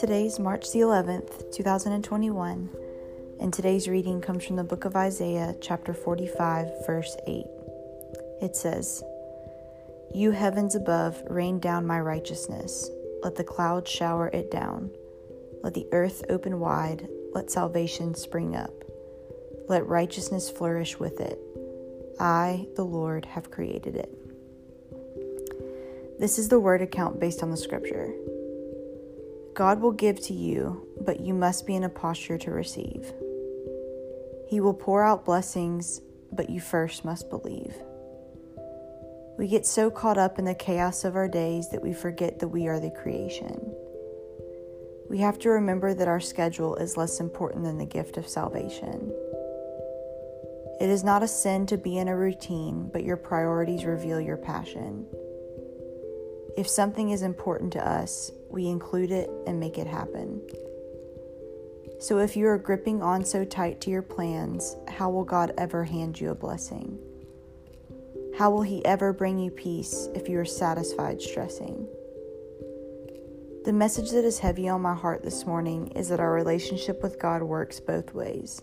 Today's 0.00 0.40
March 0.40 0.72
the 0.72 0.80
11th, 0.80 1.52
2021, 1.52 2.68
and 3.38 3.52
today's 3.52 3.88
reading 3.88 4.20
comes 4.20 4.44
from 4.44 4.56
the 4.56 4.64
book 4.64 4.84
of 4.84 4.96
Isaiah, 4.96 5.54
chapter 5.60 5.94
45, 5.94 6.84
verse 6.84 7.16
8. 7.28 7.44
It 8.42 8.56
says, 8.56 9.04
You 10.12 10.32
heavens 10.32 10.74
above, 10.74 11.22
rain 11.28 11.60
down 11.60 11.86
my 11.86 12.00
righteousness. 12.00 12.90
Let 13.22 13.36
the 13.36 13.44
clouds 13.44 13.88
shower 13.88 14.30
it 14.32 14.50
down. 14.50 14.90
Let 15.62 15.74
the 15.74 15.86
earth 15.92 16.24
open 16.28 16.58
wide. 16.58 17.06
Let 17.34 17.52
salvation 17.52 18.16
spring 18.16 18.56
up. 18.56 18.74
Let 19.68 19.86
righteousness 19.86 20.50
flourish 20.50 20.98
with 20.98 21.20
it. 21.20 21.38
I, 22.18 22.66
the 22.74 22.84
Lord, 22.84 23.26
have 23.26 23.52
created 23.52 23.94
it. 23.94 24.12
This 26.20 26.38
is 26.38 26.50
the 26.50 26.60
word 26.60 26.82
account 26.82 27.18
based 27.18 27.42
on 27.42 27.50
the 27.50 27.56
scripture. 27.56 28.12
God 29.54 29.80
will 29.80 29.92
give 29.92 30.20
to 30.24 30.34
you, 30.34 30.86
but 31.00 31.20
you 31.20 31.32
must 31.32 31.66
be 31.66 31.74
in 31.74 31.84
a 31.84 31.88
posture 31.88 32.36
to 32.36 32.50
receive. 32.50 33.10
He 34.46 34.60
will 34.60 34.74
pour 34.74 35.02
out 35.02 35.24
blessings, 35.24 36.02
but 36.30 36.50
you 36.50 36.60
first 36.60 37.06
must 37.06 37.30
believe. 37.30 37.74
We 39.38 39.48
get 39.48 39.64
so 39.64 39.90
caught 39.90 40.18
up 40.18 40.38
in 40.38 40.44
the 40.44 40.54
chaos 40.54 41.04
of 41.04 41.16
our 41.16 41.26
days 41.26 41.70
that 41.70 41.80
we 41.80 41.94
forget 41.94 42.38
that 42.40 42.48
we 42.48 42.66
are 42.66 42.78
the 42.78 42.90
creation. 42.90 43.74
We 45.08 45.20
have 45.20 45.38
to 45.38 45.48
remember 45.48 45.94
that 45.94 46.06
our 46.06 46.20
schedule 46.20 46.76
is 46.76 46.98
less 46.98 47.18
important 47.18 47.64
than 47.64 47.78
the 47.78 47.86
gift 47.86 48.18
of 48.18 48.28
salvation. 48.28 49.10
It 50.82 50.90
is 50.90 51.02
not 51.02 51.22
a 51.22 51.28
sin 51.28 51.64
to 51.68 51.78
be 51.78 51.96
in 51.96 52.08
a 52.08 52.16
routine, 52.16 52.90
but 52.92 53.04
your 53.04 53.16
priorities 53.16 53.86
reveal 53.86 54.20
your 54.20 54.36
passion. 54.36 55.06
If 56.60 56.68
something 56.68 57.08
is 57.08 57.22
important 57.22 57.72
to 57.72 57.88
us, 57.88 58.30
we 58.50 58.66
include 58.66 59.12
it 59.12 59.30
and 59.46 59.58
make 59.58 59.78
it 59.78 59.86
happen. 59.86 60.42
So, 62.00 62.18
if 62.18 62.36
you 62.36 62.48
are 62.48 62.58
gripping 62.58 63.02
on 63.02 63.24
so 63.24 63.46
tight 63.46 63.80
to 63.80 63.90
your 63.90 64.02
plans, 64.02 64.76
how 64.86 65.08
will 65.08 65.24
God 65.24 65.54
ever 65.56 65.84
hand 65.84 66.20
you 66.20 66.28
a 66.28 66.34
blessing? 66.34 66.98
How 68.36 68.50
will 68.50 68.60
He 68.60 68.84
ever 68.84 69.14
bring 69.14 69.38
you 69.38 69.50
peace 69.50 70.10
if 70.14 70.28
you 70.28 70.38
are 70.38 70.44
satisfied 70.44 71.22
stressing? 71.22 71.88
The 73.64 73.72
message 73.72 74.10
that 74.10 74.26
is 74.26 74.40
heavy 74.40 74.68
on 74.68 74.82
my 74.82 74.94
heart 74.94 75.22
this 75.22 75.46
morning 75.46 75.86
is 75.92 76.10
that 76.10 76.20
our 76.20 76.34
relationship 76.34 77.02
with 77.02 77.18
God 77.18 77.42
works 77.42 77.80
both 77.80 78.12
ways. 78.12 78.60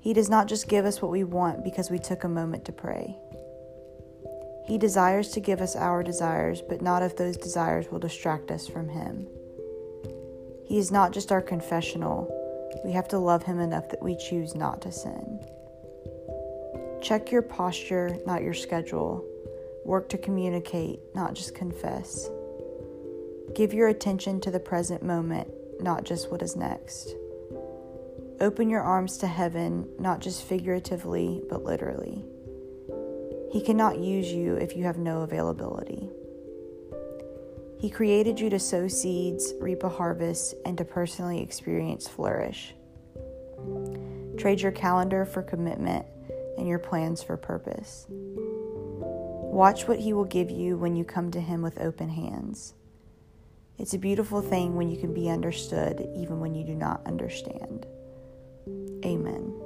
He 0.00 0.12
does 0.12 0.28
not 0.28 0.48
just 0.48 0.68
give 0.68 0.84
us 0.84 1.00
what 1.00 1.12
we 1.12 1.22
want 1.22 1.62
because 1.62 1.88
we 1.88 2.00
took 2.00 2.24
a 2.24 2.28
moment 2.28 2.64
to 2.64 2.72
pray. 2.72 3.16
He 4.68 4.76
desires 4.76 5.28
to 5.28 5.40
give 5.40 5.62
us 5.62 5.74
our 5.74 6.02
desires, 6.02 6.60
but 6.60 6.82
not 6.82 7.02
if 7.02 7.16
those 7.16 7.38
desires 7.38 7.90
will 7.90 7.98
distract 7.98 8.50
us 8.50 8.68
from 8.68 8.90
Him. 8.90 9.26
He 10.66 10.76
is 10.76 10.92
not 10.92 11.12
just 11.12 11.32
our 11.32 11.40
confessional, 11.40 12.34
we 12.84 12.92
have 12.92 13.08
to 13.08 13.18
love 13.18 13.44
Him 13.44 13.60
enough 13.60 13.88
that 13.88 14.02
we 14.02 14.14
choose 14.14 14.54
not 14.54 14.82
to 14.82 14.92
sin. 14.92 15.40
Check 17.00 17.30
your 17.30 17.40
posture, 17.40 18.18
not 18.26 18.42
your 18.42 18.52
schedule. 18.52 19.24
Work 19.86 20.10
to 20.10 20.18
communicate, 20.18 21.00
not 21.14 21.32
just 21.32 21.54
confess. 21.54 22.28
Give 23.54 23.72
your 23.72 23.88
attention 23.88 24.38
to 24.42 24.50
the 24.50 24.60
present 24.60 25.02
moment, 25.02 25.48
not 25.80 26.04
just 26.04 26.30
what 26.30 26.42
is 26.42 26.56
next. 26.56 27.14
Open 28.38 28.68
your 28.68 28.82
arms 28.82 29.16
to 29.18 29.26
heaven, 29.28 29.88
not 29.98 30.20
just 30.20 30.42
figuratively, 30.42 31.40
but 31.48 31.64
literally. 31.64 32.22
He 33.50 33.60
cannot 33.60 33.98
use 33.98 34.30
you 34.30 34.54
if 34.54 34.76
you 34.76 34.84
have 34.84 34.98
no 34.98 35.22
availability. 35.22 36.10
He 37.80 37.90
created 37.90 38.40
you 38.40 38.50
to 38.50 38.58
sow 38.58 38.88
seeds, 38.88 39.54
reap 39.60 39.84
a 39.84 39.88
harvest, 39.88 40.54
and 40.66 40.76
to 40.78 40.84
personally 40.84 41.40
experience 41.40 42.08
flourish. 42.08 42.74
Trade 44.36 44.60
your 44.60 44.72
calendar 44.72 45.24
for 45.24 45.42
commitment 45.42 46.04
and 46.56 46.66
your 46.66 46.78
plans 46.78 47.22
for 47.22 47.36
purpose. 47.36 48.06
Watch 48.08 49.88
what 49.88 50.00
He 50.00 50.12
will 50.12 50.24
give 50.24 50.50
you 50.50 50.76
when 50.76 50.94
you 50.96 51.04
come 51.04 51.30
to 51.30 51.40
Him 51.40 51.62
with 51.62 51.80
open 51.80 52.08
hands. 52.08 52.74
It's 53.78 53.94
a 53.94 53.98
beautiful 53.98 54.42
thing 54.42 54.74
when 54.74 54.88
you 54.88 54.98
can 54.98 55.14
be 55.14 55.30
understood 55.30 56.06
even 56.16 56.40
when 56.40 56.54
you 56.54 56.64
do 56.64 56.74
not 56.74 57.00
understand. 57.06 57.86
Amen. 59.04 59.57